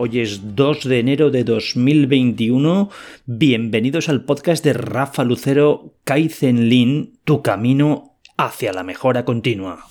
[0.00, 2.88] Hoy es 2 de enero de 2021.
[3.26, 9.88] Bienvenidos al podcast de Rafa Lucero Kaizen Lean, tu camino hacia la mejora continua.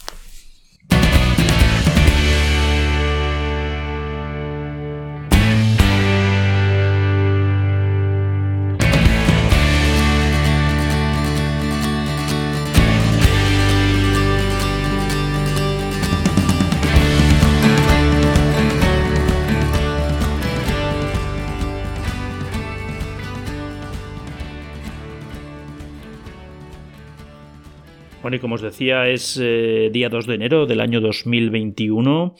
[28.39, 32.35] Como os decía, es eh, día 2 de enero del año 2021.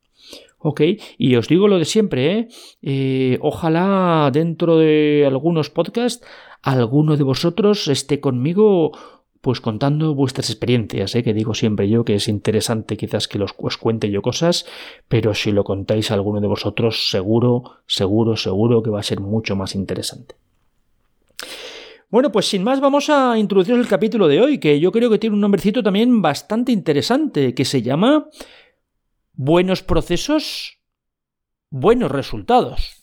[0.58, 0.81] Ok,
[1.18, 2.47] y os digo lo de siempre, ¿eh?
[2.81, 6.25] Eh, ojalá dentro de algunos podcasts
[6.62, 8.94] alguno de vosotros esté conmigo
[9.42, 11.22] pues contando vuestras experiencias, ¿eh?
[11.22, 14.66] que digo siempre yo que es interesante quizás que los, os cuente yo cosas,
[15.09, 19.19] pero si lo contáis a alguno de vosotros, seguro, seguro, seguro que va a ser
[19.19, 20.36] mucho más interesante.
[22.13, 25.18] Bueno, pues sin más vamos a introducir el capítulo de hoy, que yo creo que
[25.18, 28.29] tiene un nombrecito también bastante interesante, que se llama
[29.34, 30.78] Buenos procesos,
[31.72, 33.03] buenos resultados.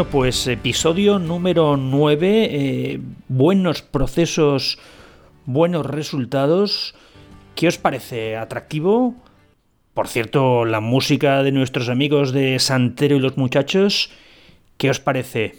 [0.00, 4.78] Bueno, pues episodio número 9, eh, buenos procesos,
[5.44, 6.94] buenos resultados.
[7.54, 8.38] ¿Qué os parece?
[8.38, 9.14] ¿Atractivo?
[9.92, 14.10] Por cierto, la música de nuestros amigos de Santero y los muchachos,
[14.78, 15.56] ¿qué os parece?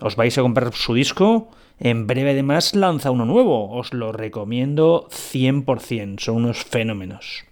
[0.00, 1.48] ¿Os vais a comprar su disco?
[1.80, 7.46] En breve además lanza uno nuevo, os lo recomiendo 100%, son unos fenómenos.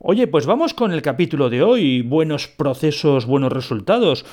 [0.00, 4.24] Oye, pues vamos con el capítulo de hoy, buenos procesos, buenos resultados.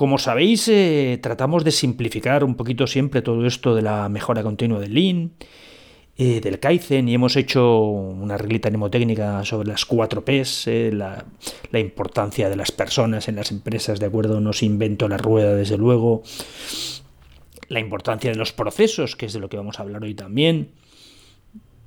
[0.00, 4.80] Como sabéis, eh, tratamos de simplificar un poquito siempre todo esto de la mejora continua
[4.80, 5.32] del Lean,
[6.16, 11.26] eh, del Kaizen, y hemos hecho una reglita mnemotécnica sobre las cuatro Ps, eh, la,
[11.78, 15.76] importancia de las personas en las empresas, de acuerdo, no se invento la rueda, desde
[15.76, 16.22] luego,
[17.68, 20.70] la importancia de los procesos, que es de lo que vamos a hablar hoy también,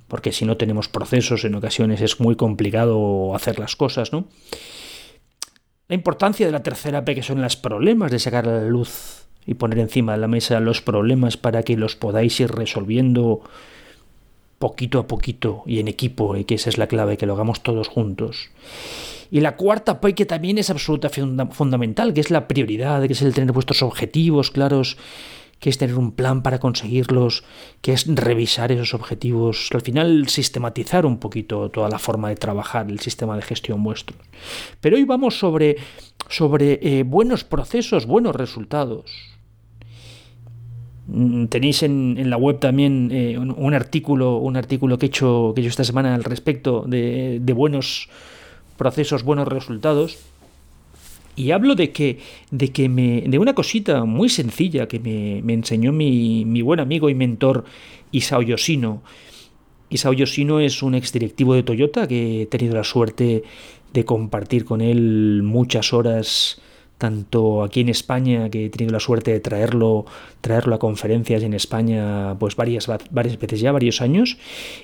[0.06, 4.28] porque si no tenemos procesos en ocasiones es muy complicado hacer las cosas, ¿no?
[5.86, 9.26] La importancia de la tercera P, que son los problemas, de sacar a la luz
[9.46, 13.42] y poner encima de la mesa los problemas para que los podáis ir resolviendo
[14.58, 17.62] poquito a poquito y en equipo, y que esa es la clave, que lo hagamos
[17.62, 18.48] todos juntos.
[19.30, 23.20] Y la cuarta P, que también es absolutamente fundamental, que es la prioridad, que es
[23.20, 24.96] el tener vuestros objetivos claros
[25.64, 27.42] que es tener un plan para conseguirlos,
[27.80, 32.90] que es revisar esos objetivos, al final sistematizar un poquito toda la forma de trabajar,
[32.90, 34.14] el sistema de gestión vuestro.
[34.82, 35.78] Pero hoy vamos sobre,
[36.28, 39.10] sobre eh, buenos procesos, buenos resultados.
[41.06, 45.66] Mm, tenéis en, la web también eh, un, artículo, un artículo que he hecho, que
[45.66, 48.10] esta semana al respecto de, de buenos
[48.76, 50.18] procesos, buenos resultados.
[51.36, 52.18] Y hablo de que,
[52.50, 53.22] de que me.
[53.22, 57.64] de una cosita muy sencilla que me, me enseñó mi, mi, buen amigo y mentor
[58.12, 59.02] Isao Yoshino.
[59.90, 63.42] Isao Yoshino es un exdirectivo de Toyota que he tenido la suerte
[63.92, 66.60] de compartir con él muchas horas
[66.98, 70.06] tanto aquí en España, que he tenido la suerte de traerlo,
[70.40, 74.38] traerlo a conferencias en España pues varias, varias veces ya, varios años,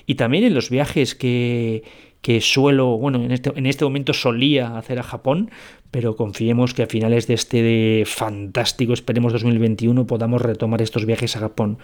[0.05, 1.83] y también en los viajes que,
[2.21, 5.49] que suelo, bueno, en este, en este momento solía hacer a Japón,
[5.91, 11.39] pero confiemos que a finales de este fantástico, esperemos 2021, podamos retomar estos viajes a
[11.39, 11.79] Japón.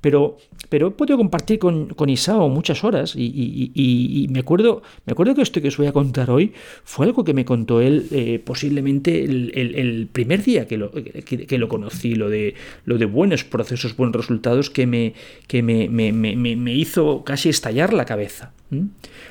[0.00, 0.36] Pero,
[0.68, 5.42] pero he podido compartir con, con Isao muchas horas y, me, acuerdo, me acuerdo que
[5.42, 6.52] esto que os voy a contar hoy
[6.84, 11.68] fue algo que me contó él eh, posiblemente el, primer día que lo, que, lo
[11.68, 12.54] conocí, lo de,
[12.84, 15.14] lo de buenos procesos, buenos resultados, que me,
[15.48, 18.52] que me, me, me hizo casi estallar la cabeza.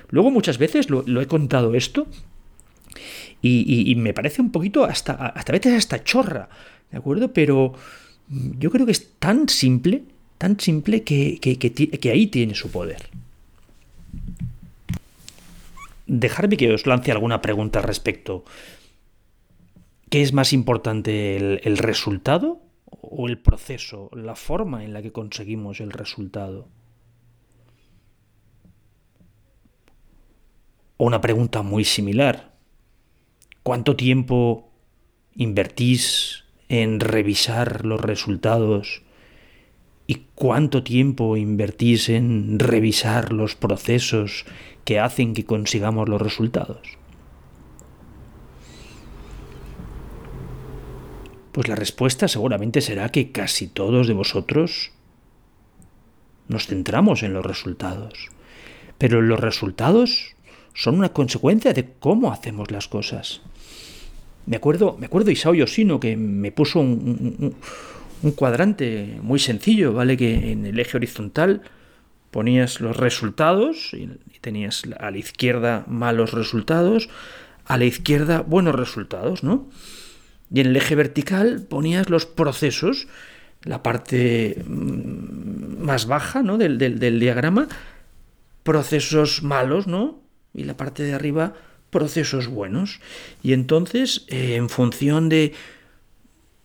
[0.09, 2.07] Luego muchas veces lo, he contado esto
[3.41, 6.49] y, me parece un poquito hasta, hasta veces hasta chorra,
[6.91, 7.31] ¿de acuerdo?
[7.33, 7.73] Pero
[8.29, 10.03] yo creo que es tan simple,
[10.37, 13.09] tan simple que, que, ahí tiene su poder.
[16.05, 18.43] Dejarme que os lance alguna pregunta al respecto.
[20.09, 25.79] ¿Qué es más importante, el resultado o el proceso, la forma en la que conseguimos
[25.79, 26.67] el resultado?
[31.01, 32.51] O una pregunta muy similar.
[33.63, 34.69] ¿Cuánto tiempo
[35.33, 39.01] invertís en revisar los resultados?
[40.07, 44.45] ¿Y cuánto tiempo invertís en revisar los procesos
[44.83, 46.81] que hacen que consigamos los resultados?
[51.53, 54.91] Pues la respuesta seguramente será que casi todos de vosotros
[56.49, 58.27] nos centramos en los resultados.
[58.97, 60.35] Pero los resultados
[60.79, 63.41] son una consecuencia de cómo hacemos las cosas.
[64.45, 67.53] Me acuerdo, me acuerdo Isao Yoshino que me puso un,
[68.37, 70.15] cuadrante muy sencillo, ¿vale?
[70.15, 71.63] Que en el eje horizontal
[72.31, 74.07] ponías los resultados y
[74.39, 77.09] tenías a la izquierda malos resultados,
[77.65, 79.67] a la izquierda buenos resultados, ¿no?
[80.49, 83.09] Y en el eje vertical ponías los procesos,
[83.63, 86.57] la parte mm, más baja ¿no?
[86.57, 87.67] del, del diagrama,
[88.63, 90.28] procesos malos, ¿no?
[90.53, 91.53] Y la parte de arriba
[91.89, 92.99] procesos buenos.
[93.41, 95.53] Y entonces, eh, en función de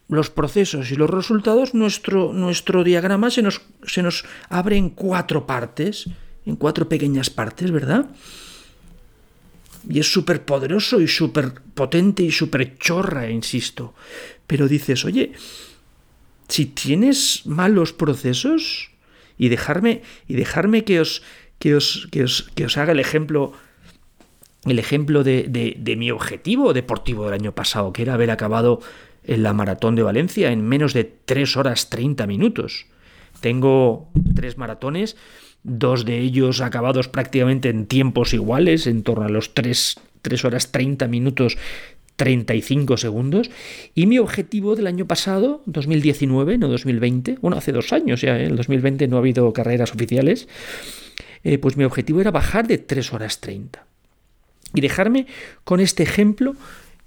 [0.09, 5.47] los procesos y los resultados, nuestro, nuestro diagrama se nos, se nos abre en cuatro
[5.47, 6.09] partes,
[6.45, 8.07] en cuatro pequeñas partes, ¿verdad?
[9.89, 13.95] Y es súper poderoso y súper potente y súper chorra, insisto.
[14.47, 15.33] Pero dices, oye,
[16.49, 18.91] si tienes malos procesos,
[19.39, 21.23] y dejarme, y dejarme que os,
[21.59, 23.53] que os, que os, que os haga el ejemplo
[24.67, 28.81] el ejemplo de, mi objetivo deportivo del año pasado, que era haber acabado
[29.25, 32.87] en la maratón de Valencia en menos de 3 horas 30 minutos.
[33.41, 35.17] Tengo tres maratones,
[35.63, 39.97] dos de ellos acabados prácticamente en tiempos iguales, en torno a los 3,
[40.45, 41.59] horas 30 minutos
[42.17, 43.51] 35 segundos.
[43.95, 48.45] Y mi objetivo del año pasado, 2019, no 2020, bueno, hace dos años ya, ¿eh?
[48.45, 50.49] en el 2020 no ha habido carreras oficiales,
[51.43, 53.85] eh, pues mi objetivo era bajar de 3 horas 30
[54.75, 55.27] y dejarme
[55.65, 56.55] con este ejemplo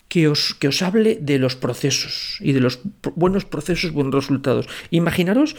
[0.08, 2.80] que os, que os hable de los procesos y de los
[3.16, 4.68] buenos procesos, buenos resultados.
[4.90, 5.56] Imaginaros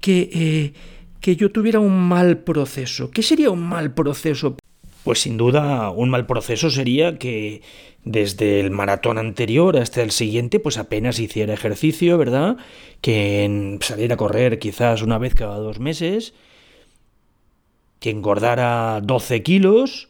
[0.00, 0.72] que, eh,
[1.20, 3.10] que yo tuviera un mal proceso.
[3.10, 4.56] ¿Qué sería un mal proceso?
[5.04, 7.62] Pues sin duda un mal proceso sería que
[8.04, 12.56] desde el maratón anterior hasta el siguiente pues apenas hiciera ejercicio, ¿verdad?
[13.00, 16.34] Que saliera a correr quizás una vez cada dos meses,
[18.00, 20.08] que engordara 12 kilos,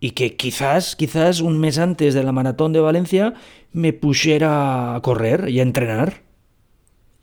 [0.00, 3.34] y que quizás, quizás un mes antes de la maratón de Valencia
[3.72, 6.22] me pusiera a correr y a entrenar.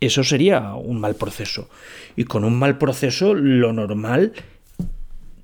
[0.00, 1.68] Eso sería un mal proceso.
[2.16, 4.32] Y con un mal proceso lo normal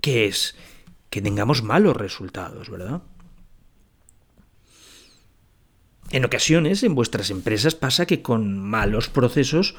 [0.00, 0.56] que es
[1.08, 3.02] que tengamos malos resultados, ¿verdad?
[6.10, 9.76] En ocasiones en vuestras empresas pasa que con malos procesos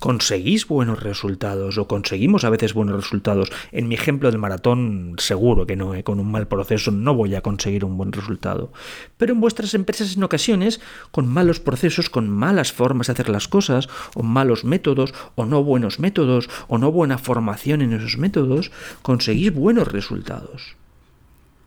[0.00, 3.50] conseguís buenos resultados o conseguimos a veces buenos resultados.
[3.72, 6.04] En mi ejemplo del maratón seguro que no, ¿eh?
[6.04, 8.72] con un mal proceso no voy a conseguir un buen resultado.
[9.16, 13.48] Pero en vuestras empresas en ocasiones, con malos procesos, con malas formas de hacer las
[13.48, 18.70] cosas, o malos métodos, o no buenos métodos, o no buena formación en esos métodos,
[19.02, 20.76] conseguís buenos resultados.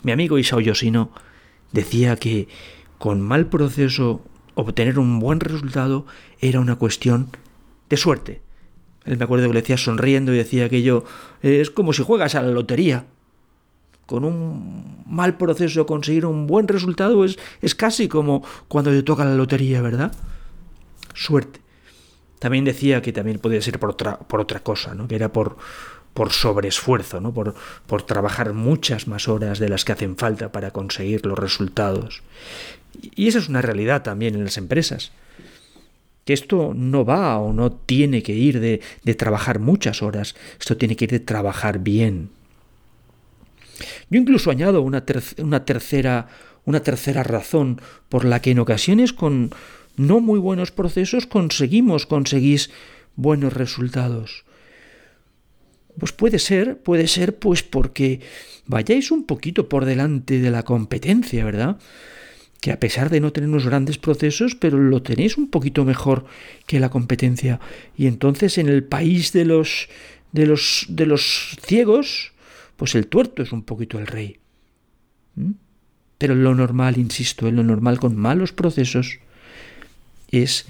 [0.04, 1.12] Mi amigo Isao Yoshino
[1.72, 2.48] decía que
[2.98, 4.22] con mal proceso
[4.54, 6.06] obtener un buen resultado
[6.40, 7.30] era una cuestión
[7.90, 8.42] de suerte.
[9.06, 11.04] Él me acuerdo que le decía sonriendo y decía que yo
[11.42, 13.06] es como si juegas a la lotería.
[14.06, 19.24] con un mal proceso conseguir un buen resultado es, es casi como cuando te toca
[19.24, 20.12] la lotería, ¿verdad?
[21.14, 21.60] Suerte.
[22.40, 25.08] También decía que también podía ser por otra, por otra cosa, ¿no?
[25.08, 25.58] que era por,
[26.14, 27.34] por sobreesfuerzo, ¿no?
[27.34, 27.54] por,
[27.86, 32.24] por trabajar muchas más horas de las que hacen falta para conseguir los resultados.
[33.16, 35.12] Y esa es una realidad también en las empresas.
[36.30, 38.82] Que esto no va o no tiene que ir de,
[39.16, 42.30] trabajar muchas horas, esto tiene que ir de trabajar bien.
[44.12, 45.04] Yo incluso añado una,
[45.40, 46.28] una, tercera,
[46.66, 49.50] una tercera razón por la que en ocasiones con
[49.98, 52.70] no muy buenos procesos conseguimos, conseguís
[53.16, 54.46] buenos resultados.
[55.98, 58.20] Pues puede ser, puede ser pues porque
[58.68, 61.80] vayáis un poquito por delante de la competencia, ¿verdad?
[62.62, 66.26] Que a pesar de no tener unos grandes procesos, pero lo tenéis un poquito mejor
[66.66, 67.60] que la competencia.
[67.96, 69.90] Y entonces en el país de los
[70.32, 72.34] de los de los ciegos,
[72.76, 74.40] pues el tuerto es un poquito el rey.
[75.36, 75.52] ¿Mm?
[76.18, 79.20] Pero lo normal, insisto, lo normal con malos procesos
[80.32, 80.68] es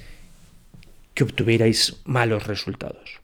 [1.15, 3.19] que obtuvierais malos resultados.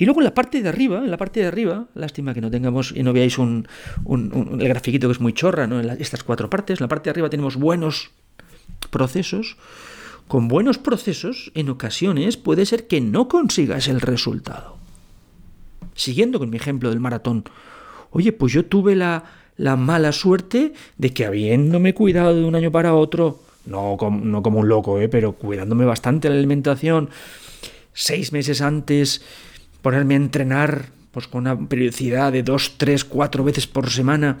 [0.00, 2.50] Y luego en la parte de arriba, en la parte de arriba, lástima que no
[2.50, 3.68] tengamos y no veáis un,
[4.08, 5.78] el grafiquito que es muy chorra, ¿no?
[5.78, 8.10] En estas cuatro partes, en la parte de arriba tenemos buenos
[8.88, 9.58] procesos.
[10.26, 14.78] Con buenos procesos, en ocasiones puede ser que no consigas el resultado.
[15.94, 17.44] Siguiendo con mi ejemplo del maratón,
[18.10, 19.24] oye, pues yo tuve la,
[19.58, 24.60] la mala suerte de que habiéndome cuidado de un año para otro, no, no como
[24.60, 25.10] un loco, ¿eh?
[25.10, 27.10] pero cuidándome bastante la alimentación,
[27.92, 29.20] seis meses antes
[29.82, 34.38] ponerme a entrenar pues con una periodicidad de dos, tres, cuatro veces por semana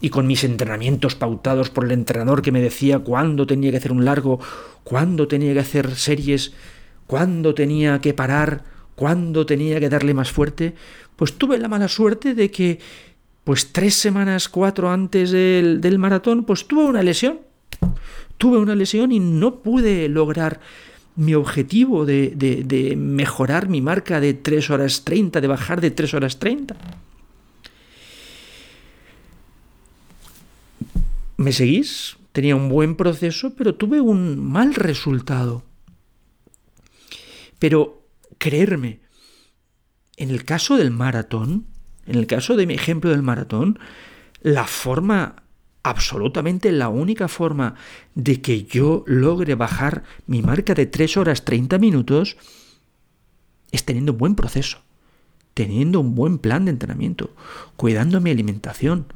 [0.00, 3.92] y con mis entrenamientos pautados por el entrenador que me decía cuándo tenía que hacer
[3.92, 4.40] un largo,
[4.82, 6.52] cuándo tenía que hacer series,
[7.06, 8.64] cuándo tenía que parar,
[8.96, 10.74] cuándo tenía que darle más fuerte,
[11.16, 12.80] pues tuve la mala suerte de que
[13.44, 17.40] pues tres semanas, cuatro antes del, del maratón, pues tuve una lesión.
[18.36, 20.60] Tuve una lesión y no pude lograr
[21.16, 26.38] mi objetivo de, mejorar mi marca de 3 horas 30, de bajar de 3 horas
[26.38, 26.76] 30.
[31.36, 32.16] ¿Me seguís?
[32.32, 35.62] Tenía un buen proceso, pero tuve un mal resultado.
[37.58, 39.00] Pero creerme,
[40.16, 41.66] en el caso del maratón,
[42.06, 43.78] en el caso de mi ejemplo del maratón,
[44.42, 45.43] la forma
[45.84, 47.76] absolutamente la única forma
[48.14, 52.36] de que yo logre bajar mi marca de 3 horas 30 minutos
[53.70, 54.78] es teniendo un buen proceso,
[55.52, 57.30] teniendo un buen plan de entrenamiento,
[57.76, 59.06] cuidando mi alimentación,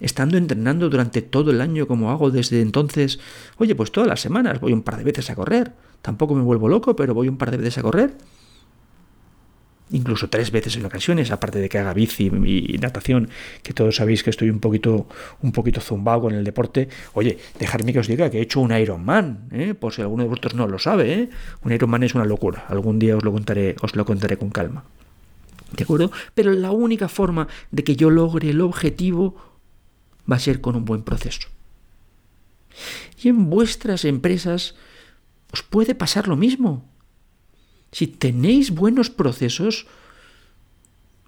[0.00, 3.18] estando entrenando durante todo el año como hago desde entonces.
[3.56, 5.72] Oye, pues todas las semanas voy un par de veces a correr.
[6.02, 8.14] Tampoco me vuelvo loco, pero voy un par de veces a correr
[9.90, 13.28] incluso tres veces en ocasiones, aparte de que haga bici y natación,
[13.62, 15.08] que todos sabéis que estoy un poquito,
[15.42, 16.88] un poquito zumbado con el deporte.
[17.14, 19.74] Oye, dejadme que os diga que he hecho un Ironman, ¿eh?
[19.74, 21.12] por si alguno de vosotros no lo sabe.
[21.12, 21.30] ¿eh?
[21.62, 22.66] Un Ironman es una locura.
[22.68, 24.84] Algún día os lo contaré, os lo contaré con calma.
[25.72, 26.10] ¿De acuerdo?
[26.34, 29.36] Pero la única forma de que yo logre el objetivo
[30.30, 31.48] va a ser con un buen proceso.
[33.22, 34.74] Y en vuestras empresas
[35.52, 36.84] os puede pasar lo mismo.
[37.92, 39.86] Si tenéis buenos procesos,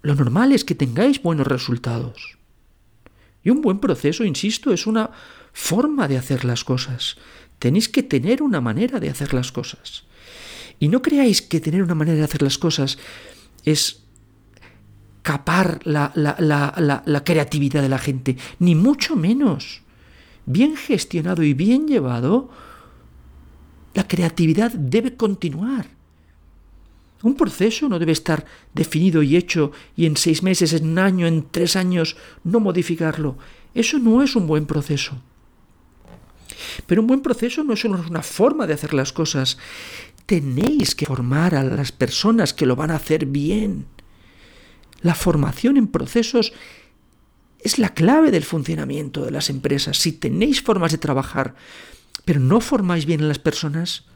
[0.03, 2.39] lo normal es que tengáis buenos resultados.
[3.43, 5.11] Y un buen proceso, insisto, es una
[5.53, 7.17] forma de hacer las cosas.
[7.59, 10.05] Tenéis que tener una manera de hacer las cosas.
[10.79, 12.99] Y no creáis que tener una manera de hacer las cosas
[13.65, 14.03] es
[15.23, 19.83] capar la, la, creatividad de la gente, ni mucho menos.
[20.47, 22.51] Bien gestionado y bien llevado,
[23.95, 26.00] la creatividad debe continuar.
[27.23, 31.27] Un proceso no debe estar definido y hecho y en seis meses, en un año,
[31.27, 33.37] en tres años no modificarlo.
[33.75, 35.21] Eso no es un buen proceso.
[36.87, 39.59] Pero un buen proceso no es solo una forma de hacer las cosas.
[40.27, 43.87] Tenéis que formar a las personas que lo van a hacer bien.
[45.03, 46.53] La formación en procesos
[47.59, 49.99] es la clave del funcionamiento de las empresas.
[49.99, 51.55] Si tenéis formas de trabajar,
[52.25, 54.07] pero no formáis bien a las personas,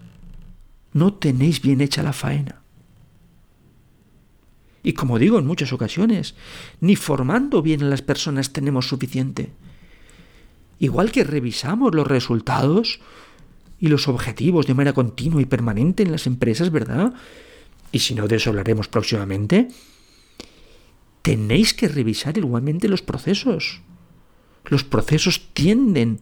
[0.93, 2.64] no tenéis bien hecha la faena.
[4.85, 6.35] Y como digo en muchas ocasiones,
[6.81, 9.51] ni formando bien a las personas tenemos suficiente.
[10.79, 13.01] Igual que revisamos los resultados
[13.81, 17.15] y los objetivos de manera continua y permanente en las empresas, ¿verdad?
[17.93, 19.69] Y si no, de eso hablaremos próximamente.
[21.23, 23.81] Tenéis que revisar igualmente los procesos.
[24.67, 26.19] Los procesos tienden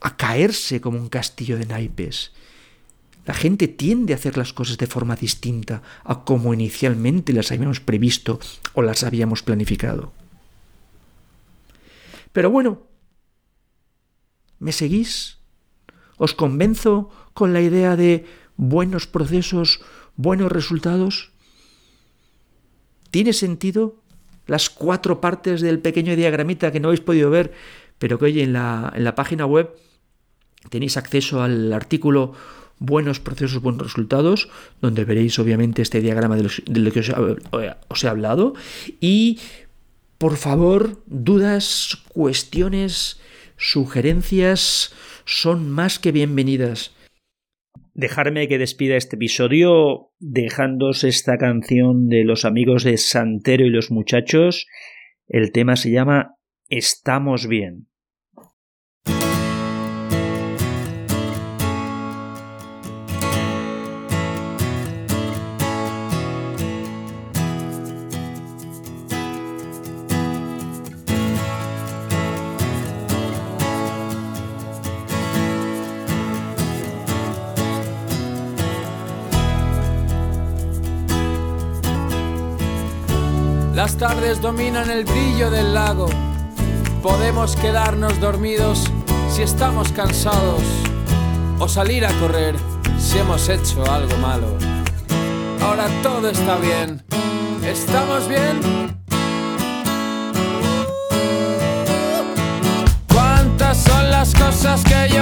[0.00, 2.30] a caerse como un castillo de naipes.
[3.26, 7.80] La gente tiende a hacer las cosas de forma distinta a como inicialmente las habíamos
[7.80, 8.40] previsto
[8.74, 10.12] o las habíamos planificado.
[12.32, 12.82] Pero bueno,
[14.58, 15.38] ¿me seguís?
[16.16, 19.80] ¿Os convenzo con la idea de buenos procesos,
[20.16, 21.32] buenos resultados?
[23.10, 23.96] ¿Tiene sentido
[24.46, 27.52] las cuatro partes del pequeño diagramita que no habéis podido ver,
[27.98, 29.70] pero que hoy en la, en la página web
[30.70, 32.32] tenéis acceso al artículo
[32.80, 34.48] buenos procesos, buenos resultados,
[34.80, 37.00] donde veréis obviamente este diagrama de, lo que
[37.88, 38.54] os, he hablado.
[39.00, 39.38] Y
[40.18, 43.20] por favor, dudas, cuestiones,
[43.56, 44.92] sugerencias
[45.24, 46.96] son más que bienvenidas.
[47.92, 53.90] Dejarme que despida este episodio dejándos esta canción de los amigos de Santero y los
[53.90, 54.66] muchachos.
[55.28, 56.36] El tema se llama
[56.68, 57.89] Estamos bien.
[84.00, 86.08] Tardes dominan el brillo del lago.
[87.02, 88.90] Podemos quedarnos dormidos
[89.30, 90.62] si estamos cansados
[91.58, 92.56] o salir a correr
[92.98, 94.56] si hemos hecho algo malo.
[95.60, 97.02] Ahora todo está bien.
[97.62, 98.58] ¿Estamos bien?
[103.12, 105.19] ¿Cuántas son las cosas que yo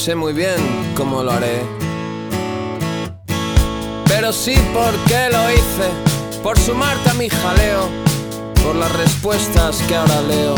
[0.00, 0.56] sé muy bien
[0.94, 1.60] cómo lo haré.
[4.06, 5.90] Pero sí porque lo hice,
[6.42, 7.86] por sumarte a mi jaleo,
[8.64, 10.54] por las respuestas que ahora leo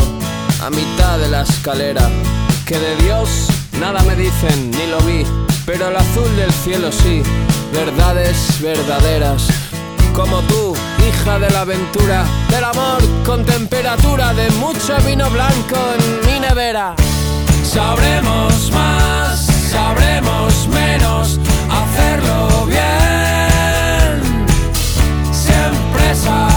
[0.61, 2.09] a mitad de la escalera.
[2.65, 3.47] Que de Dios
[3.81, 5.25] nada me dicen, ni lo vi,
[5.65, 7.21] pero el azul del cielo sí,
[7.73, 9.47] verdades verdaderas.
[10.13, 10.73] Como tú,
[11.05, 16.95] hija de la aventura, del amor con temperatura de mucho vino blanco en mi nevera.
[17.73, 21.39] Sabremos más, sabremos menos
[21.71, 24.45] hacerlo bien.
[25.31, 26.52] Siempre sabremos.